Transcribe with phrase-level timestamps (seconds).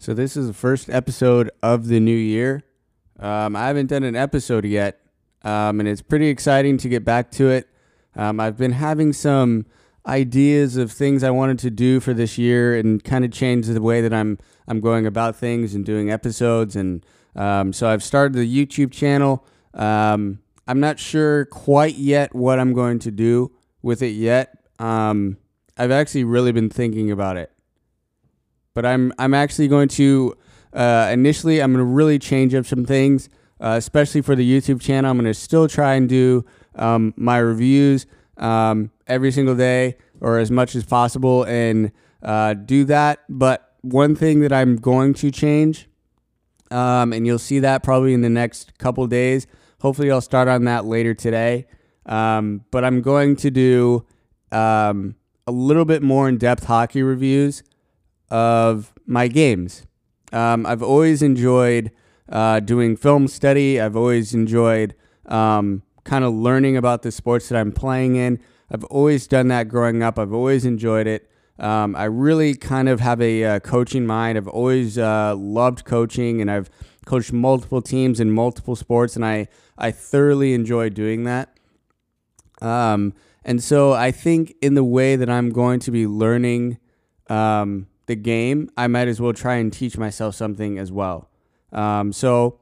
[0.00, 2.62] So this is the first episode of the new year.
[3.18, 4.98] Um, I haven't done an episode yet,
[5.42, 7.68] um, and it's pretty exciting to get back to it.
[8.16, 9.66] Um, I've been having some
[10.06, 13.82] ideas of things I wanted to do for this year, and kind of change the
[13.82, 16.76] way that I'm I'm going about things and doing episodes.
[16.76, 17.04] And
[17.36, 19.44] um, so I've started the YouTube channel.
[19.74, 24.64] Um, I'm not sure quite yet what I'm going to do with it yet.
[24.78, 25.36] Um,
[25.76, 27.52] I've actually really been thinking about it
[28.74, 30.36] but I'm I'm actually going to
[30.72, 33.28] uh, initially I'm going to really change up some things,
[33.60, 35.10] uh, especially for the YouTube channel.
[35.10, 36.44] I'm going to still try and do
[36.76, 38.06] um, my reviews
[38.36, 41.92] um, every single day or as much as possible and
[42.22, 43.20] uh, do that.
[43.28, 45.88] But one thing that I'm going to change,
[46.70, 49.46] um, and you'll see that probably in the next couple days.
[49.80, 51.66] Hopefully, I'll start on that later today.
[52.06, 54.06] Um, but I'm going to do
[54.52, 55.16] um,
[55.46, 57.62] a little bit more in depth hockey reviews
[58.30, 59.86] of my games.
[60.32, 61.90] Um, I've always enjoyed
[62.28, 63.80] uh, doing film study.
[63.80, 64.94] I've always enjoyed
[65.26, 68.40] um, kind of learning about the sports that I'm playing in.
[68.70, 70.18] I've always done that growing up.
[70.18, 71.28] I've always enjoyed it.
[71.58, 74.38] Um, I really kind of have a uh, coaching mind.
[74.38, 76.70] I've always uh, loved coaching, and I've
[77.04, 81.58] coached multiple teams in multiple sports, and I I thoroughly enjoy doing that.
[82.62, 83.14] Um,
[83.44, 86.78] and so I think in the way that I'm going to be learning
[87.28, 91.30] um, the game, I might as well try and teach myself something as well.
[91.72, 92.58] Um, so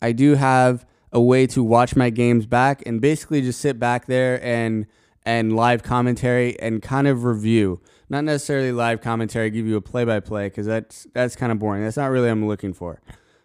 [0.00, 4.06] I do have a way to watch my games back and basically just sit back
[4.06, 4.86] there and
[5.24, 7.80] and live commentary and kind of review.
[8.08, 11.58] Not necessarily live commentary, give you a play by play because that's that's kind of
[11.58, 11.82] boring.
[11.82, 13.00] That's not really what I'm looking for.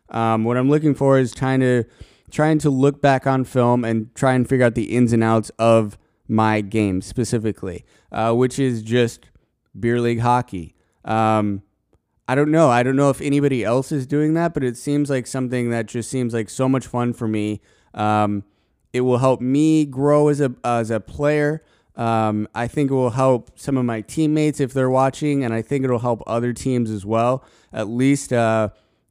[0.09, 1.83] Um, what I'm looking for is trying to
[2.31, 5.49] trying to look back on film and try and figure out the ins and outs
[5.58, 9.25] of my game specifically, uh, which is just
[9.77, 10.75] beer league hockey.
[11.08, 11.63] Um,
[12.27, 12.69] I don't know.
[12.69, 15.86] I don't know if anybody else is doing that, but it seems like something that
[15.86, 17.61] just seems like so much fun for me.
[17.94, 18.44] Um,
[18.91, 21.64] it will help me grow as a as a player.
[21.95, 25.61] Um, I think it will help some of my teammates if they're watching, and I
[25.61, 27.43] think it'll help other teams as well.
[27.73, 28.70] At least, uh,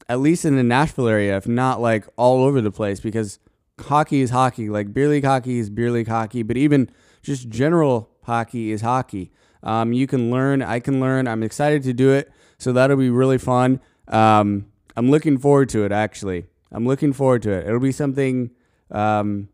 [0.09, 3.41] at least in the Nashville area, if not like all over the place, because
[3.81, 4.69] hockey is hockey.
[4.69, 6.91] Like beer league hockey is beer league hockey, but even
[7.23, 9.33] just general hockey is hockey.
[9.63, 10.63] Um, you can learn.
[10.63, 11.27] I can learn.
[11.27, 12.31] I'm excited to do it.
[12.59, 13.81] So that'll be really fun.
[14.09, 16.47] Um, I'm looking forward to it, actually.
[16.73, 17.67] I'm looking forward to it.
[17.67, 18.51] It'll be something
[18.91, 19.49] um,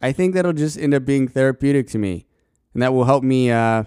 [0.00, 2.26] I think that'll just end up being therapeutic to me.
[2.72, 3.84] And that will help me uh,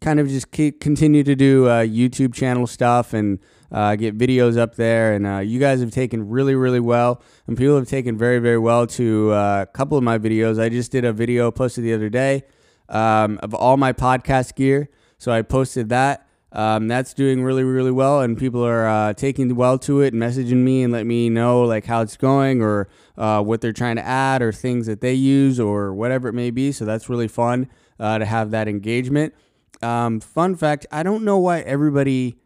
[0.00, 3.38] kind of just keep, continue to do uh, YouTube channel stuff and
[3.70, 5.14] uh, get videos up there.
[5.14, 7.22] And uh, you guys have taken really, really well.
[7.46, 10.60] And people have taken very, very well to uh, a couple of my videos.
[10.60, 12.42] I just did a video posted the other day
[12.88, 14.88] um, of all my podcast gear.
[15.18, 16.26] So I posted that.
[16.54, 20.58] Um, that's doing really, really well, and people are uh, taking well to it messaging
[20.58, 24.06] me and let me know like how it's going or uh, what they're trying to
[24.06, 26.70] add or things that they use or whatever it may be.
[26.70, 29.34] So that's really fun uh, to have that engagement.
[29.80, 32.38] Um, fun fact: I don't know why everybody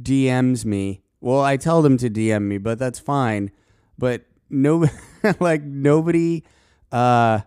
[0.00, 1.02] DMs me.
[1.20, 3.50] Well, I tell them to DM me, but that's fine.
[3.98, 4.86] But no,
[5.40, 6.44] like nobody.
[6.90, 7.40] Uh,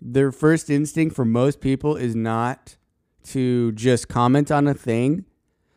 [0.00, 2.76] their first instinct for most people is not
[3.24, 5.24] to just comment on a thing.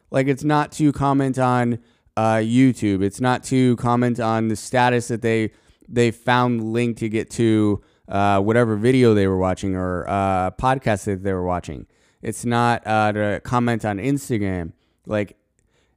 [0.09, 1.79] Like it's not to comment on
[2.15, 3.03] uh, YouTube.
[3.03, 5.51] It's not to comment on the status that they
[5.87, 11.05] they found link to get to uh, whatever video they were watching or uh, podcast
[11.05, 11.87] that they were watching.
[12.21, 14.73] It's not uh, to comment on Instagram.
[15.05, 15.37] Like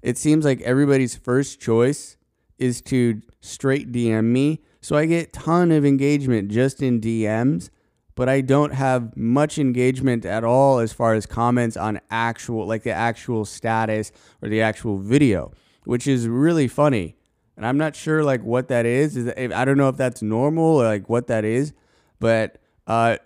[0.02, 2.16] it seems like everybody's first choice
[2.58, 4.62] is to straight DM me.
[4.80, 7.70] So I get ton of engagement just in DMs
[8.14, 12.84] but I don't have much engagement at all as far as comments on actual, like
[12.84, 15.52] the actual status or the actual video,
[15.84, 17.16] which is really funny.
[17.56, 19.16] And I'm not sure like what that is.
[19.16, 21.72] Is that, I don't know if that's normal or like what that is,
[22.20, 23.16] but uh,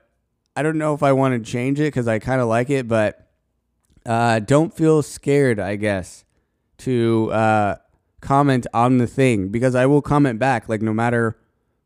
[0.56, 2.88] I don't know if I want to change it because I kind of like it.
[2.88, 3.28] But
[4.06, 6.24] uh, don't feel scared, I guess,
[6.78, 7.76] to uh,
[8.20, 10.68] comment on the thing because I will comment back.
[10.68, 11.38] Like no matter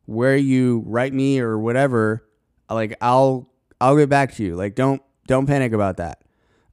[0.05, 2.25] where you write me or whatever
[2.73, 3.49] like I'll
[3.79, 4.55] I'll get back to you.
[4.55, 6.21] Like don't don't panic about that.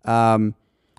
[0.04, 0.54] Um,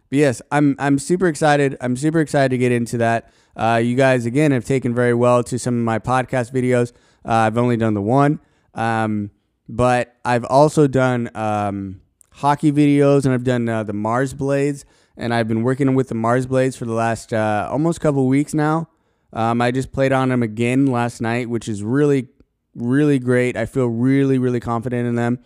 [0.10, 1.78] but yes, I'm I'm super excited.
[1.82, 3.32] I'm super excited to get into that.
[3.56, 6.92] Uh, you guys again have taken very well to some of my podcast videos.
[7.26, 8.40] Uh, I've only done the one,
[8.74, 9.32] um,
[9.70, 12.02] but I've also done um,
[12.32, 14.86] hockey videos and I've done uh, the Marsblades,
[15.18, 18.90] and I've been working with the Marsblades for the last uh, almost couple weeks now.
[19.34, 22.28] Um, I just played on them again last night, which is really
[22.76, 23.58] really great.
[23.58, 25.40] I feel really, really confident in them.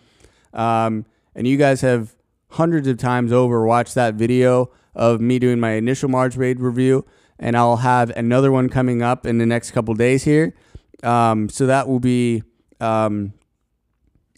[0.54, 1.06] Um,
[1.36, 2.16] and you guys have
[2.52, 7.06] hundreds of times over watched that video of me doing my initial Marsblade review.
[7.40, 10.54] and I'll have another one coming up in the next couple days here.
[11.04, 12.44] Um, so that will be,
[12.80, 13.34] um,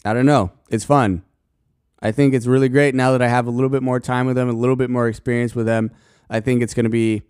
[0.04, 1.22] I don't know, it's fun.
[2.00, 4.36] I think it's really great now that I have a little bit more time with
[4.36, 5.90] them, a little bit more experience with them.
[6.30, 7.22] I think it's going to be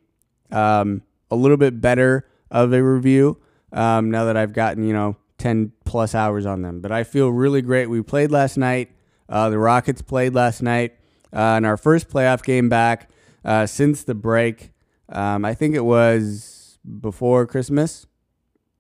[0.51, 3.39] um, a little bit better of a review
[3.73, 6.81] um, now that I've gotten, you know, 10 plus hours on them.
[6.81, 7.89] But I feel really great.
[7.89, 8.91] We played last night.
[9.29, 10.97] Uh, the Rockets played last night
[11.35, 13.11] uh, in our first playoff game back
[13.45, 14.73] uh, since the break.
[15.09, 18.07] Um, I think it was before Christmas.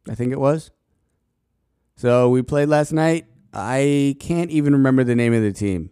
[0.09, 0.71] I think it was.
[1.97, 3.27] So we played last night.
[3.53, 5.91] I can't even remember the name of the team.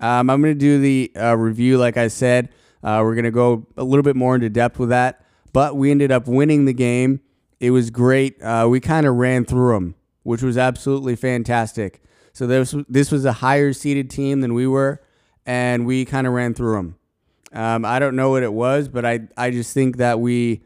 [0.00, 2.50] Um, I'm going to do the uh, review, like I said.
[2.82, 5.24] Uh, we're going to go a little bit more into depth with that.
[5.52, 7.20] But we ended up winning the game.
[7.58, 8.40] It was great.
[8.40, 9.94] Uh, we kind of ran through them,
[10.28, 12.02] which was absolutely fantastic.
[12.34, 15.00] So this this was a higher seeded team than we were,
[15.46, 16.98] and we kind of ran through them.
[17.54, 20.60] Um, I don't know what it was, but I I just think that we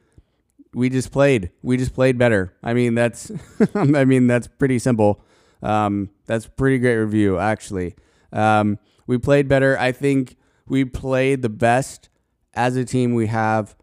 [0.75, 2.53] we just played we just played better.
[2.61, 3.31] I mean that's
[3.77, 5.25] I mean that's pretty simple.
[5.63, 7.95] Um, that's pretty great review actually.
[8.33, 9.79] Um, we played better.
[9.79, 12.09] I think we played the best
[12.53, 13.77] as a team we have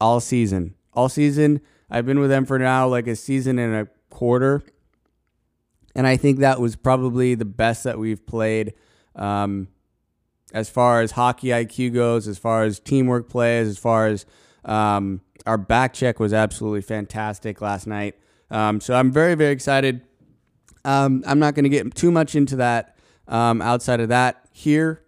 [0.00, 0.76] all season.
[0.92, 1.60] All season.
[1.90, 4.62] I've been with them for now like a season and a quarter
[5.98, 8.74] and I think that was probably the best that we've played
[9.16, 9.66] um,
[10.52, 14.24] as far as hockey IQ goes, as far as teamwork plays, as far as
[14.64, 18.14] um, our back check was absolutely fantastic last night.
[18.48, 20.02] Um, so I'm very, very excited.
[20.84, 22.96] Um, I'm not going to get too much into that
[23.26, 25.02] um, outside of that here.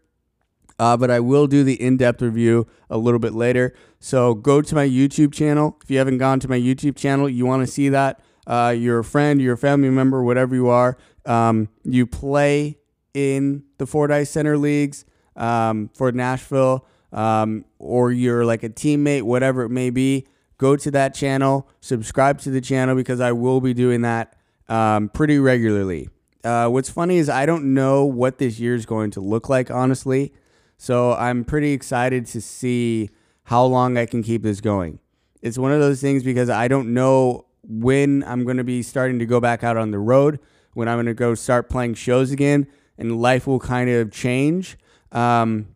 [0.81, 3.75] Uh, but I will do the in depth review a little bit later.
[4.01, 5.79] So go to my YouTube channel.
[5.85, 9.01] If you haven't gone to my YouTube channel, you want to see that uh, you're
[9.01, 10.97] a friend, you're a family member, whatever you are,
[11.27, 12.79] um, you play
[13.15, 15.05] in the Ford Ice Center leagues
[15.37, 20.27] um, for Nashville, um, or you're like a teammate, whatever it may be,
[20.59, 24.37] go to that channel, subscribe to the channel because I will be doing that
[24.69, 26.09] um, pretty regularly.
[26.45, 29.71] Uh, what's funny is I don't know what this year is going to look like,
[29.71, 30.33] honestly.
[30.79, 33.11] So I'm pretty excited to see
[33.45, 34.99] how long I can keep this going.
[35.43, 39.21] It's one of those things because I don't know when I'm going to be starting
[39.21, 40.41] to go back out on the road,
[40.75, 42.67] when I'm going to go start playing shows again,
[42.99, 44.77] and life will kind of change.
[45.13, 45.69] Um,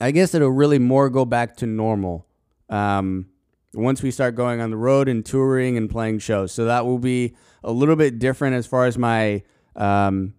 [0.00, 2.26] I guess it'll really more go back to normal
[2.68, 3.26] um,
[3.74, 6.52] once we start going on the road and touring and playing shows.
[6.52, 9.42] So that will be a little bit different as far as my
[9.76, 10.34] um,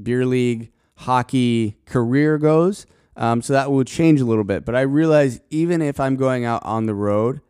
[0.00, 2.86] beer league hockey career goes.
[3.16, 4.64] Um, so that will change a little bit.
[4.64, 7.40] But I realize even if I'm going out on the road,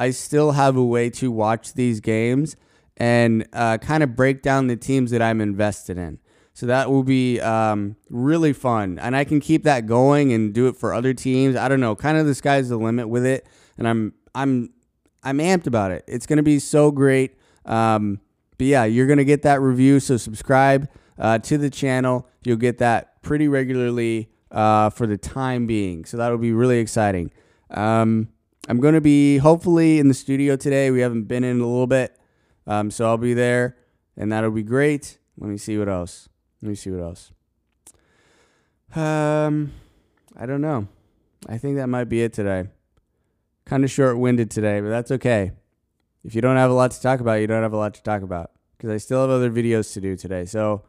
[0.00, 2.56] I still have a way to watch these games
[2.96, 6.18] and uh, kind of break down the teams that I'm invested in.
[6.54, 10.68] So that will be um, really fun, and I can keep that going and do
[10.68, 11.54] it for other teams.
[11.54, 14.70] I don't know, kind of the sky's the limit with it, and I'm I'm
[15.22, 16.04] I'm amped about it.
[16.08, 17.36] It's gonna be so great.
[17.66, 18.20] Um,
[18.56, 20.00] but yeah, you're gonna get that review.
[20.00, 20.88] So subscribe
[21.18, 22.26] uh, to the channel.
[22.42, 26.06] You'll get that pretty regularly uh, for the time being.
[26.06, 27.30] So that'll be really exciting.
[27.70, 28.28] Um,
[28.68, 30.90] I'm going to be hopefully in the studio today.
[30.90, 32.16] We haven't been in a little bit.
[32.66, 33.76] Um, so I'll be there
[34.16, 35.18] and that'll be great.
[35.38, 36.28] Let me see what else.
[36.62, 37.32] Let me see what else.
[38.94, 39.72] Um,
[40.36, 40.88] I don't know.
[41.48, 42.68] I think that might be it today.
[43.64, 45.52] Kind of short winded today, but that's okay.
[46.22, 48.02] If you don't have a lot to talk about, you don't have a lot to
[48.02, 50.44] talk about because I still have other videos to do today.
[50.44, 50.82] So,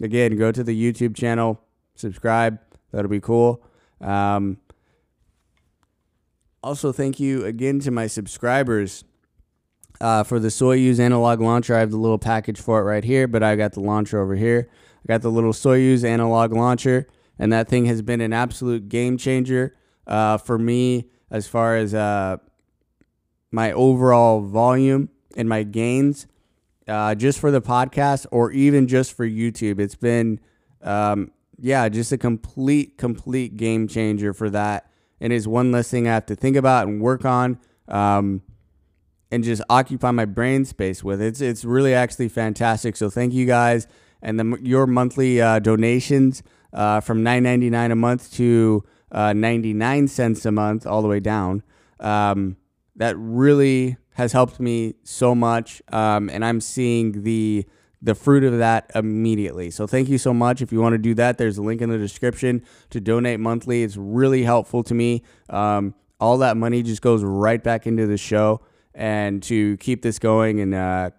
[0.00, 1.60] again, go to the YouTube channel,
[1.94, 2.58] subscribe.
[2.92, 3.64] That'll be cool.
[4.00, 4.58] Um,
[6.66, 9.04] also, thank you again to my subscribers
[10.00, 11.76] uh, for the Soyuz analog launcher.
[11.76, 14.34] I have the little package for it right here, but I got the launcher over
[14.34, 14.68] here.
[14.72, 17.06] I got the little Soyuz analog launcher,
[17.38, 19.76] and that thing has been an absolute game changer
[20.08, 22.38] uh, for me as far as uh,
[23.52, 26.26] my overall volume and my gains.
[26.88, 30.40] Uh, just for the podcast or even just for YouTube, it's been,
[30.82, 31.30] um,
[31.60, 36.14] yeah, just a complete, complete game changer for that and is one less thing I
[36.14, 37.58] have to think about and work on,
[37.88, 38.42] um,
[39.30, 41.20] and just occupy my brain space with.
[41.20, 42.96] It's it's really actually fantastic.
[42.96, 43.86] So thank you guys,
[44.22, 46.42] and the, your monthly uh, donations
[46.72, 51.02] uh, from nine ninety nine a month to uh, ninety nine cents a month, all
[51.02, 51.62] the way down.
[52.00, 52.56] Um,
[52.96, 57.66] that really has helped me so much, um, and I'm seeing the
[58.06, 59.68] the fruit of that immediately.
[59.68, 60.62] So thank you so much.
[60.62, 63.82] If you want to do that, there's a link in the description to donate monthly.
[63.82, 65.24] It's really helpful to me.
[65.50, 68.60] Um, all that money just goes right back into the show
[68.94, 70.60] and to keep this going.
[70.60, 71.10] And uh,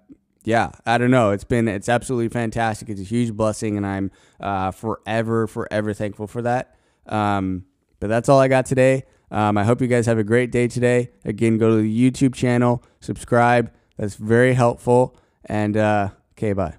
[0.45, 1.31] yeah, I don't know.
[1.31, 2.87] It's been it's absolutely fantastic.
[2.87, 6.77] It's a huge blessing, and I'm uh, forever, forever thankful for that.
[7.05, 7.65] Um,
[7.99, 9.03] but that's all I got today.
[9.29, 11.11] Um, I hope you guys have a great day today.
[11.25, 13.73] Again, go to the YouTube channel, subscribe.
[13.97, 15.17] That's very helpful.
[15.43, 16.77] And uh, Okay, bye.